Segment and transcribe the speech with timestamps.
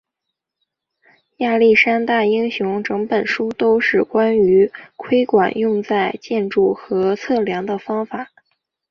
[1.37, 8.31] 亚历山大英雄整本书都是关于窥管用在建筑和测量的方法。